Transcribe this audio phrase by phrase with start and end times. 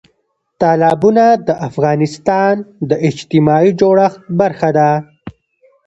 [0.61, 2.53] تالابونه د افغانستان
[2.89, 4.91] د اجتماعي جوړښت برخه ده.